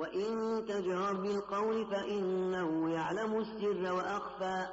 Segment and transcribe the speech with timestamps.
[0.00, 4.66] وإن تجهر بالقول فإنه يعلم السر وأخفى.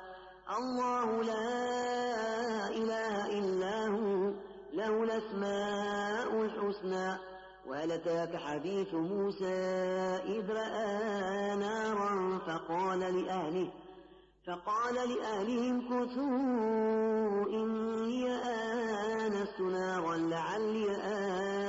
[0.58, 4.34] الله لا إله إلا هو
[4.74, 7.18] له الأسماء الحسنى.
[7.68, 9.56] وهل أتاك حديث موسى
[10.26, 13.72] إذ رأى نارا فقال لأهله
[14.48, 20.88] فقال لأهلهم كثوا إني آنست نارا لعلي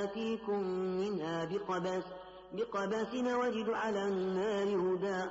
[0.04, 0.60] آتيكم
[1.00, 2.04] منها بقبس.
[2.52, 5.30] بقبس وجد على النار هدى.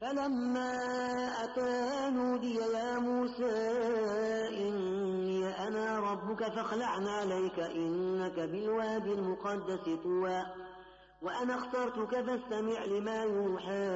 [0.00, 0.72] فلما
[1.44, 3.54] أتى نودي يا موسى
[4.68, 10.42] إني أنا ربك فاخلعن عليك إنك بالوادي المقدس طوى.
[11.22, 13.86] وأنا اخترتك فاستمع لما يوحى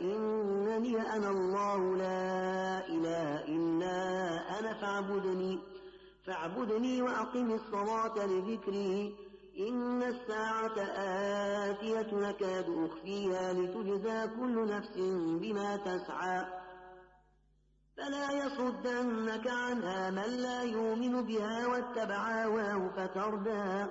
[0.00, 3.98] إنني أنا الله لا إله إلا
[4.58, 5.58] أنا فاعبدني.
[6.26, 9.27] فاعبدني وأقم الصلاة لذكري.
[9.58, 10.78] إن الساعة
[11.70, 14.96] آتية نكاد أخفيها لتجزى كل نفس
[15.40, 16.44] بما تسعى
[17.96, 23.86] فلا يصدنك عنها من لا يؤمن بها واتبع هواه فتردى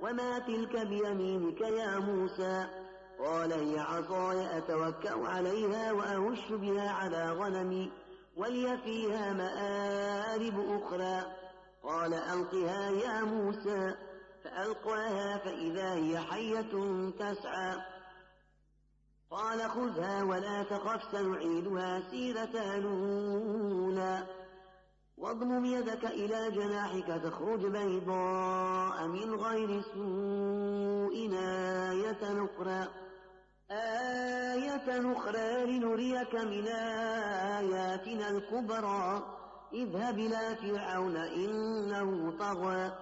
[0.00, 2.66] وما تلك بيمينك يا موسى
[3.24, 7.92] قال هي عصاي أتوكأ عليها وأهش بها على غنمي
[8.36, 11.22] ولي فيها مآرب أخرى
[11.82, 13.94] قال ألقها يا موسى
[14.44, 16.72] فألقاها فإذا هي حية
[17.18, 17.76] تسعى.
[19.30, 24.26] قال خذها ولا تخف سنعيدها سيرتها الأولى.
[25.18, 31.30] واضمم يدك إلى جناحك تخرج بيضاء من غير سوء
[31.92, 32.88] آية أخرى.
[33.70, 36.66] آية أخرى لنريك من
[37.58, 39.22] آياتنا الكبرى.
[39.72, 42.92] اذهب إلى فرعون إنه طغى.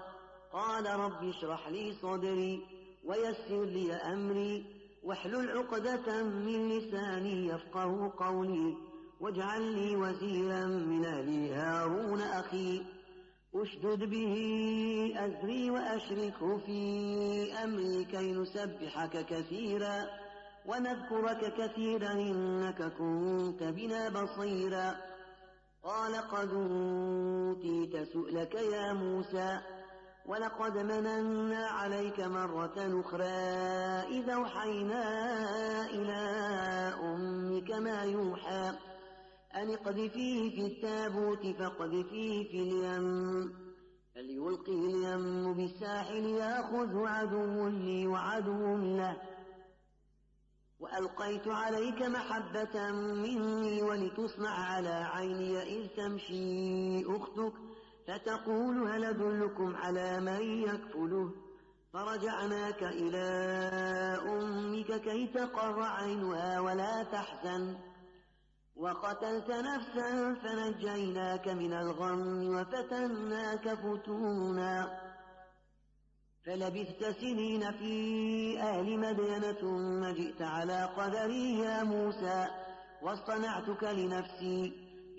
[0.52, 2.62] قال رب اشرح لي صدري
[3.04, 4.64] ويسر لي أمري
[5.04, 8.76] واحلل عقدة من لساني يفقه قولي
[9.20, 12.82] واجعل لي وزيرا من أهلي هارون أخي
[13.54, 14.34] أشدد به
[15.16, 20.06] أزري وأشركه في أمري كي نسبحك كثيرا
[20.66, 24.96] ونذكرك كثيرا إنك كنت بنا بصيرا
[25.84, 29.60] قال قد أوتيت سؤلك يا موسى
[30.26, 33.24] ولقد مننا عليك مرة أخرى
[34.18, 35.04] إذا أوحينا
[35.90, 36.20] إلى
[37.02, 38.72] أمك ما يوحى
[39.54, 43.52] أن اقذفيه في التابوت فاقذفيه في اليم
[44.14, 49.16] فليلقه اليم بالساحل ياخذه عدو لي وعدو له
[50.80, 57.52] وألقيت عليك محبة مني ولتصنع على عيني إذ تمشي أختك
[58.10, 61.30] فتقول هل أدلكم على من يكفله
[61.92, 63.26] فرجعناك إلى
[64.28, 67.76] أمك كي تقر عينها ولا تحزن.
[68.76, 75.00] وقتلت نفسا فنجيناك من الغم وفتناك فتونا.
[76.46, 82.46] فلبثت سنين في أهل مدينة ثم جئت على قدري يا موسى
[83.02, 84.89] واصطنعتك لنفسي.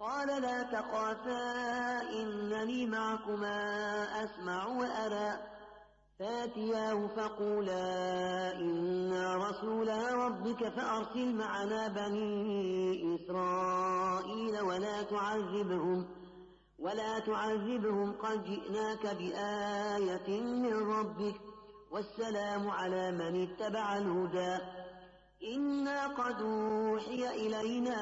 [0.00, 3.58] قال لا تخافا إنني معكما
[4.24, 5.38] أسمع وأرى.
[6.18, 16.06] فاتياه فقولا إنا رسولا ربك فأرسل معنا بني إسرائيل ولا تعذبهم
[16.78, 21.40] ولا تعذبهم قد جئناك بآية من ربك.
[21.90, 24.58] والسلام على من اتبع الهدى.
[25.42, 27.96] إنا قد أوحي إلينا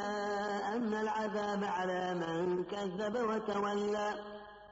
[0.76, 4.14] أن العذاب على من كذب وتولى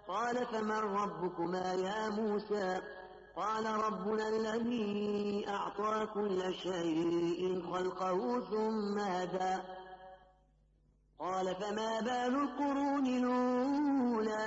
[0.08, 2.80] قال فمن ربكما يا موسى
[3.36, 9.62] قال ربنا الذي أعطى كل شيء خلقه ثم هدى
[11.18, 14.46] قال فما بال القرون الأولى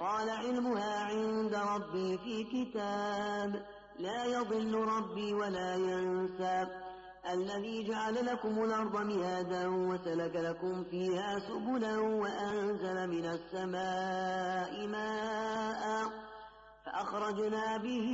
[0.00, 3.66] قال علمها عند ربي في كتاب
[3.98, 6.66] لا يضل ربي ولا ينسى
[7.30, 16.08] الذي جعل لكم الأرض مهادا وسلك لكم فيها سبلا وأنزل من السماء ماء
[16.86, 18.10] فأخرجنا به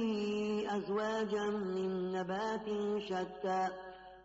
[0.71, 2.67] أزواجا من نبات
[3.01, 3.69] شتى.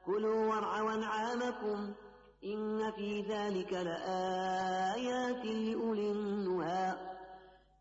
[0.05, 1.93] كلوا وارعوا أنعامكم
[2.43, 6.93] إن في ذلك لآيات لأولي النهى.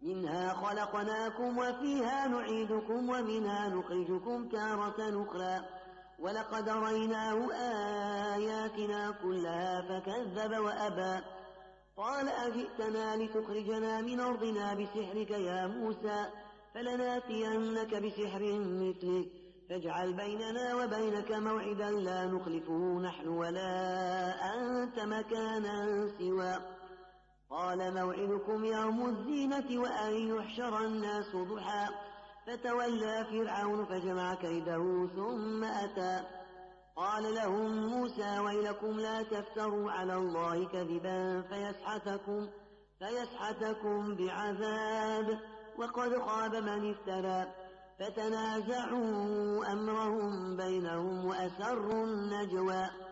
[0.02, 5.81] منها خلقناكم وفيها نعيدكم ومنها نخرجكم تارة أخرى.
[6.22, 7.52] ولقد ريناه
[8.34, 11.24] آياتنا كلها فكذب وأبى.
[11.96, 16.26] قال أجئتنا لتخرجنا من أرضنا بسحرك يا موسى
[16.74, 19.26] فلناتينك بسحر مثله
[19.68, 26.54] فاجعل بيننا وبينك موعدا لا نخلفه نحن ولا أنت مكانا سوى.
[27.50, 31.88] قال موعدكم يوم الزينة وأن يحشر الناس ضحى.
[32.46, 36.26] فتولى فرعون فجمع كيده ثم أتى.
[36.96, 42.48] قال لهم موسى ويلكم لا تفتروا على الله كذبا فيسحتكم
[42.98, 45.40] فيسحتكم بعذاب.
[45.78, 47.46] وقد خاب من افترى.
[48.00, 53.11] فتنازعوا أمرهم بينهم وأسروا النجوى.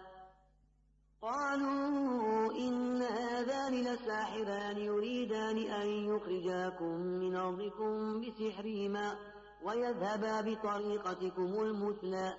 [1.23, 9.17] قالوا إن هذان لساحران يريدان أن يخرجاكم من أرضكم بسحرهما
[9.65, 12.35] ويذهبا بطريقتكم المثلى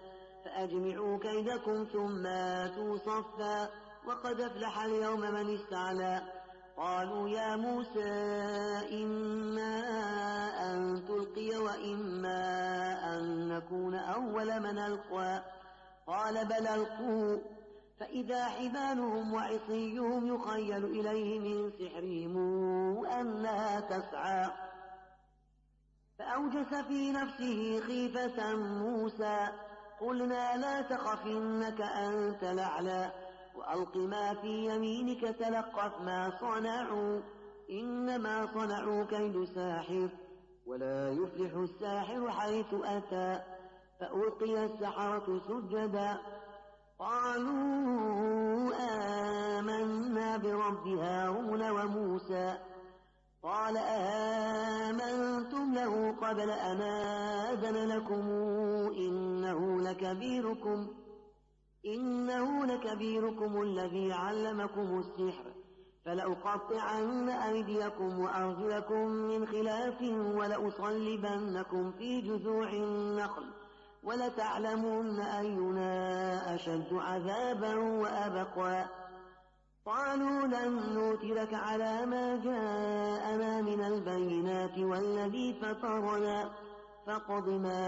[0.45, 3.69] فأجمعوا كيدكم ثم آتوا صفا
[4.07, 6.21] وقد أفلح اليوم من استعلى.
[6.77, 8.11] قالوا يا موسى
[9.03, 9.79] إما
[10.71, 12.39] أن تلقي وإما
[13.13, 15.43] أن نكون أول من ألقى.
[16.07, 17.37] قال بل ألقوا
[18.01, 22.35] فإذا حبالهم وعصيهم يخيل إليه من سحرهم
[23.05, 24.49] أنها تسعى.
[26.19, 29.47] فأوجس في نفسه خيفة موسى.
[30.01, 33.11] قلنا لا تخف إنك أنت الأعلى.
[33.55, 37.21] وألق ما في يمينك تلقف ما صنعوا.
[37.69, 40.09] إنما صنعوا كيد ساحر.
[40.67, 43.41] ولا يفلح الساحر حيث أتى.
[43.99, 46.17] فألقي السحرة سجدا.
[47.01, 48.73] قالوا
[49.59, 52.57] آمنا برب هارون وموسى.
[53.43, 58.29] قال آمنتم له قبل أن آذن لكم
[58.97, 60.87] إنه لكبيركم
[61.85, 65.53] إنه لكبيركم الذي علمكم السحر.
[66.05, 70.01] فلأقطعن أيديكم وأرجلكم من خلاف
[70.35, 73.60] ولأصلبنكم في جذوع النخل.
[74.03, 78.85] ولتعلمن أينا أشد عذابا وأبقى.
[79.85, 86.49] قالوا لن نوترك على ما جاءنا من البينات والذي فطرنا.
[87.07, 87.83] فاقض ما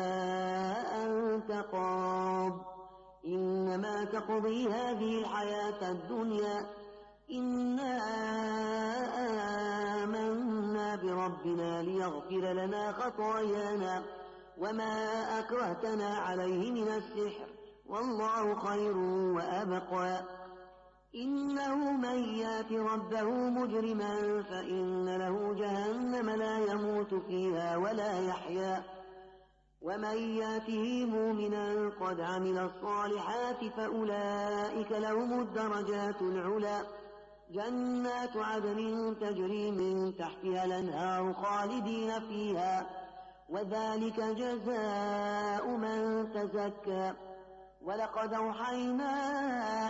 [1.04, 2.51] أنت قاض.
[3.25, 6.66] إنما تقضي هذه الحياة الدنيا.
[7.31, 7.98] إنا
[10.04, 14.22] آمنا بربنا ليغفر لنا خطايانا.
[14.57, 17.47] وما أكرهتنا عليه من السحر
[17.85, 18.97] والله خير
[19.35, 20.21] وأبقى
[21.15, 28.83] إنه من يات ربه مجرما فإن له جهنم لا يموت فيها ولا يحيا
[29.81, 36.81] ومن ياته مؤمنا قد عمل الصالحات فأولئك لهم الدرجات العلى
[37.51, 43.03] جنات عدن تجري من تحتها الأنهار خالدين فيها
[43.54, 47.14] وذلك جزاء من تزكى.
[47.86, 49.14] ولقد أوحينا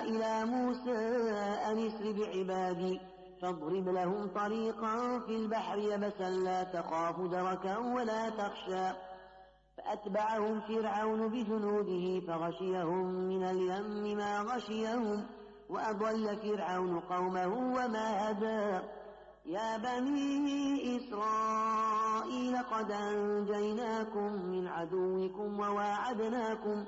[0.04, 0.98] إلى موسى
[1.72, 3.00] أن اسر بعبادي
[3.42, 8.98] فاضرب لهم طريقا في البحر يبسا لا تخاف دركا ولا تخشى.
[9.78, 15.26] فأتبعهم فرعون بجنوده فغشيهم من اليم ما غشيهم
[15.70, 18.88] وأضل فرعون قومه وما هدى.
[19.46, 26.86] يا بني إسرائيل قد أنجيناكم من عدوكم وواعدناكم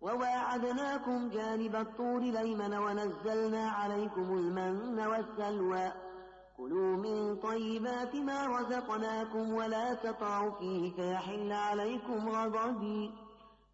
[0.00, 5.92] وواعدناكم جانب الطور ليمن ونزلنا عليكم المن والسلوى.
[6.56, 13.10] كلوا من طيبات ما رزقناكم ولا تطعوا فيه فيحل عليكم غضبي.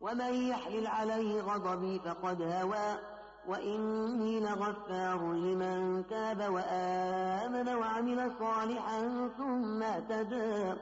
[0.00, 3.15] ومن يحلل عليه غضبي فقد هوى.
[3.48, 10.80] وإني لغفار لمن تاب وآمن وعمل صالحا ثم اهتدى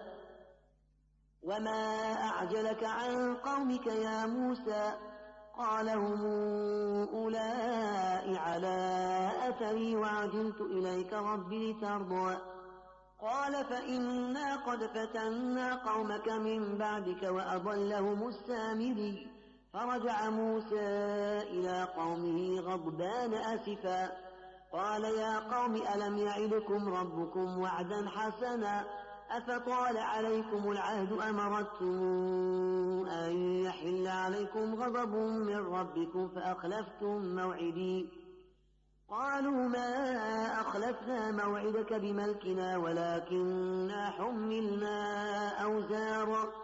[1.43, 4.93] وما أعجلك عن قومك يا موسى؟
[5.59, 6.23] قال هم
[7.15, 12.37] أولئك على أثري وعجلت إليك رب لترضى.
[13.21, 19.34] قال فإنا قد فتنا قومك من بعدك وأضلهم السامري.
[19.75, 20.87] فرجع موسى
[21.51, 24.13] إلى قومه غضبان أسفا.
[24.73, 28.85] قال يا قوم ألم يعدكم ربكم وعدا حسنا؟
[29.31, 31.99] أفطال عليكم العهد أمرتم
[33.09, 33.33] أن
[33.65, 35.15] يحل عليكم غضب
[35.49, 38.09] من ربكم فأخلفتم موعدي؟
[39.11, 46.64] قالوا ما أخلفنا موعدك بملكنا ولكننا حملنا أوزارا.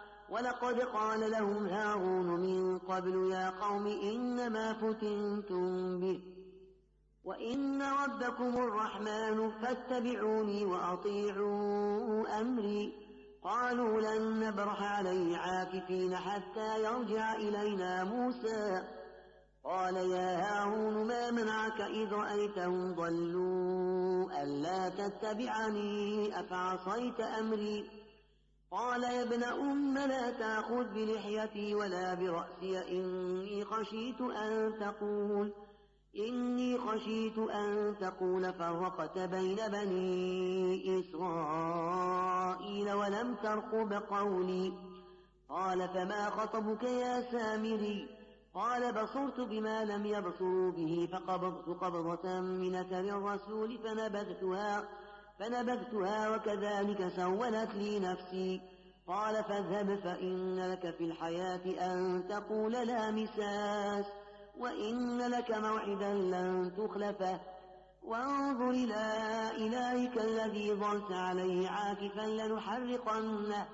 [0.31, 6.21] ولقد قال لهم هارون من قبل يا قوم إنما فتنتم به
[7.23, 12.93] وإن ربكم الرحمن فاتبعوني وأطيعوا أمري.
[13.43, 18.83] قالوا لن نبرح عليه عاكفين حتى يرجع إلينا موسى.
[19.63, 28.00] قال يا هارون ما منعك إذ رأيتهم ضلوا ألا تتبعني؟ أفعصيت أمري؟
[28.71, 35.53] قال يا ابن أم لا تأخذ بلحيتي ولا برأسي إني خشيت أن تقول
[36.15, 44.73] إني خشيت أن تقول فرقت بين بني إسرائيل ولم ترقب قولي
[45.49, 48.07] قال فما خطبك يا سامري
[48.53, 54.83] قال بصرت بما لم يبصروا به فقبضت قبضة من أثر الرسول فنبذتها
[55.41, 58.61] فنبذتها وكذلك سولت لي نفسي.
[59.07, 64.05] قال فاذهب فإن لك في الحياة أن تقول لا مساس
[64.59, 67.39] وإن لك موعدا لن تخلفه.
[68.03, 69.03] وانظر إلى
[69.57, 73.67] إلهك الذي ظلت عليه عاكفا لنحرقنه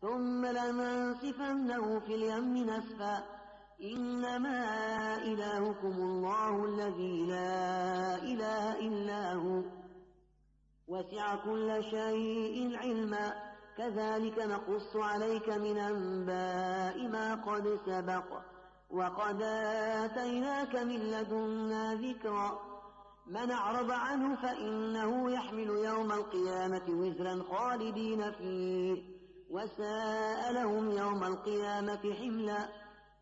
[0.00, 3.24] ثم لننسفنه في اليم نسفا.
[3.82, 4.66] إنما
[5.16, 9.79] إلهكم الله الذي لا إله إلا هو.
[10.90, 13.50] وسع كل شيء علما.
[13.78, 18.40] كذلك نقص عليك من أنباء ما قد سبق.
[18.90, 22.58] وقد آتيناك من لدنا ذكرا.
[23.26, 29.02] من أعرض عنه فإنه يحمل يوم القيامة وزرا خالدين فيه.
[29.50, 32.68] وساء لهم يوم القيامة حملا.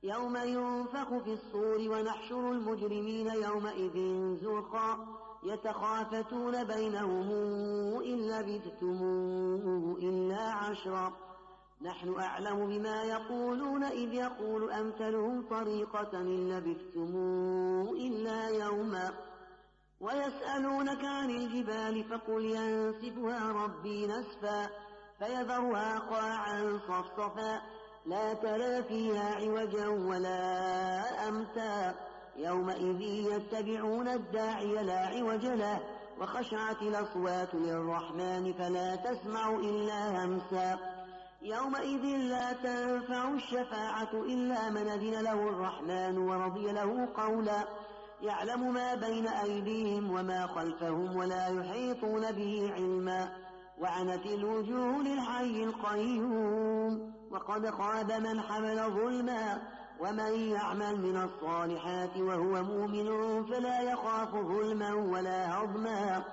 [0.03, 3.97] يوم ينفخ في الصور ونحشر المجرمين يومئذ
[4.43, 5.18] زرقا.
[5.43, 7.31] يتخافتون بينهم
[8.03, 8.99] إن لبثتم
[10.03, 11.13] إلا عشرا.
[11.83, 17.17] نحن أعلم بما يقولون إذ يقول أمثلهم طريقة إن لبثتم
[17.97, 19.11] إلا يوما.
[20.01, 24.69] ويسألونك عن الجبال فقل ينسفها ربي نسفا
[25.19, 27.61] فيذرها قاعا صفصفا.
[28.07, 31.95] لا ترى فيها عوجا ولا أمتا.
[32.39, 35.81] يومئذ يتبعون الداعي لا عوج له
[36.21, 40.79] وخشعت الأصوات للرحمن فلا تسمع إلا همسا.
[41.43, 47.65] يومئذ لا تنفع الشفاعة إلا من أذن له الرحمن ورضي له قولا.
[48.23, 53.29] يعلم ما بين أيديهم وما خلفهم ولا يحيطون به علما.
[53.81, 59.63] وعنت الوجوه للحي القيوم وقد خاب من حمل ظلما.
[60.01, 66.25] ومن يعمل من الصالحات وهو مؤمن فلا يخاف ظلما ولا هضما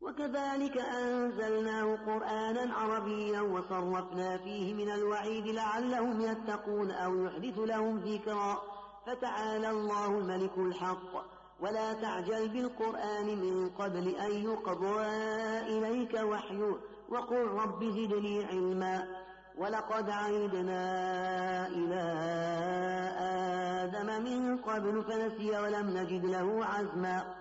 [0.00, 8.62] وكذلك أنزلناه قرآنا عربيا وصرفنا فيه من الوعيد لعلهم يتقون أو يحدث لهم ذكرا.
[9.06, 11.12] فتعالى الله الملك الحق.
[11.60, 15.00] ولا تعجل بالقرآن من قبل أن يقضى
[15.60, 16.76] إليك وحيه.
[17.08, 19.27] وقل رب زدني علما.
[19.58, 20.82] ولقد عيدنا
[21.68, 22.02] إلى
[23.82, 27.34] آدم من قبل فنسي ولم نجد له عزما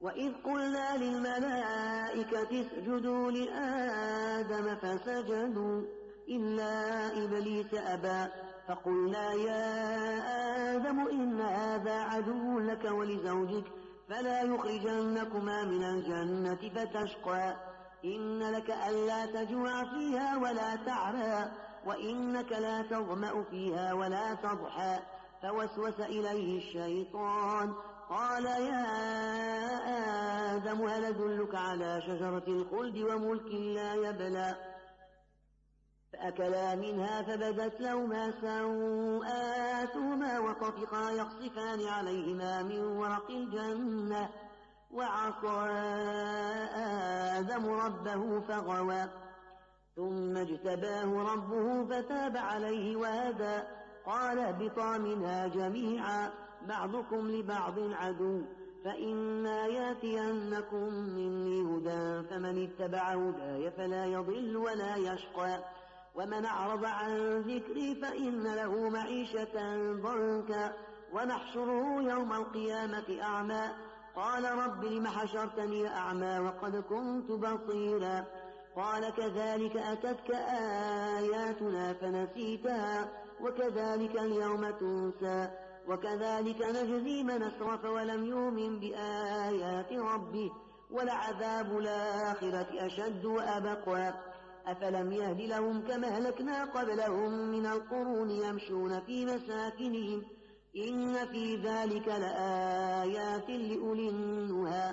[0.00, 5.82] وإذ قلنا للملائكة اسجدوا لآدم فسجدوا
[6.28, 8.32] إلا إبليس أبى
[8.68, 13.64] فقلنا يا آدم إن هذا عدو لك ولزوجك
[14.08, 17.56] فلا يخرجنكما من الجنة فتشقى
[18.04, 21.50] إن لك ألا تجوع فيها ولا تعرى
[21.86, 24.98] وإنك لا تظمأ فيها ولا تضحى.
[25.42, 27.74] فوسوس إليه الشيطان
[28.08, 28.86] قال يا
[30.56, 34.56] آدم هل أدلك على شجرة الخلد وملك لا يبلى؟
[36.12, 44.28] فأكلا منها فبدت لهما سوآتهما وطفقا يقصفان عليهما من ورق الجنة.
[44.90, 45.70] وعصى
[47.38, 49.04] آدم ربه فغوى
[49.96, 53.62] ثم اجتباه ربه فتاب عليه وهدى.
[54.06, 56.30] قال اهبطا منها جميعا
[56.68, 58.42] بعضكم لبعض عدو
[58.84, 65.58] فإما ياتينكم مني هدى فمن اتبع هداي فلا يضل ولا يشقى.
[66.14, 70.72] ومن أعرض عن ذكري فإن له معيشة ضنكا
[71.12, 73.87] ونحشره يوم القيامة أعمى.
[74.18, 78.24] قال رب لم حشرتني أعمى وقد كنت بصيرا
[78.76, 80.30] قال كذلك أتتك
[81.18, 83.08] آياتنا فنسيتها
[83.40, 85.50] وكذلك اليوم تنسى
[85.88, 90.50] وكذلك نجزي من أسرف ولم يؤمن بآيات ربه
[90.90, 94.14] ولعذاب الآخرة أشد وأبقى
[94.66, 100.37] أفلم يهد لهم كما أهلكنا قبلهم من القرون يمشون في مساكنهم
[100.78, 104.92] إن في ذلك لآيات لأولي النهى.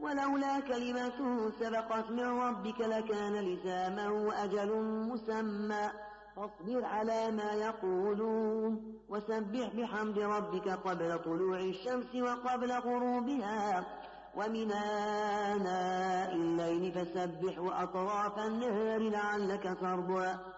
[0.00, 5.90] ولولا كلمة سبقت من ربك لكان لزاما وأجل مسمى.
[6.36, 13.86] فاصبر على ما يقولون وسبح بحمد ربك قبل طلوع الشمس وقبل غروبها.
[14.36, 20.57] ومن آناء الليل فسبح وأطراف النهار لعلك ترضى.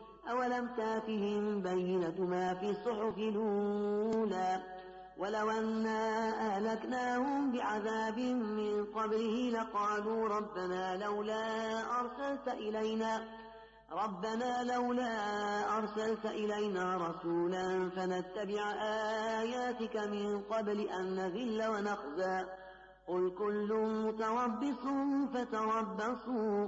[0.29, 4.61] أولم تأتهم بينة ما في الصحف الأولى؟
[5.17, 11.43] ولو أنا أهلكناهم بعذاب من قبله لقالوا ربنا لولا
[11.99, 13.21] أرسلت إلينا
[13.91, 15.13] ربنا لولا
[15.77, 18.71] أرسلت إلينا رسولا فنتبع
[19.41, 22.45] آياتك من قبل أن نذل ونخزى.
[23.07, 23.73] قل كل
[24.07, 24.83] متربص
[25.33, 26.67] فتربصوا.